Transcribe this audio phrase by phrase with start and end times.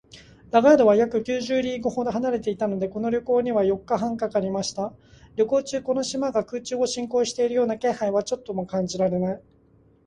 [0.49, 4.95] ラガードは約九十リーグほど離れていたので、この旅行には四日半かかりました。
[5.35, 9.43] 旅行中、この島が空中を進行しているような気配はちょっとも感じられない